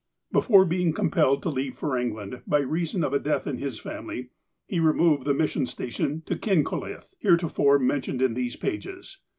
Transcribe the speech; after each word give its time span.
Before 0.31 0.65
being 0.65 0.93
compelled 0.93 1.43
to 1.43 1.49
leave 1.49 1.77
for 1.77 1.95
England, 1.95 2.41
by 2.47 2.61
reason 2.61 3.03
of 3.03 3.13
a 3.13 3.19
death 3.19 3.45
in 3.45 3.59
his 3.59 3.77
family, 3.79 4.31
he 4.65 4.79
removed 4.79 5.25
the 5.25 5.33
mission 5.35 5.67
station 5.67 6.23
to 6.25 6.35
Kiucolith, 6.35 7.13
heretofore 7.19 7.77
mentioned 7.77 8.19
in 8.23 8.33
these 8.33 8.55
pages. 8.55 9.19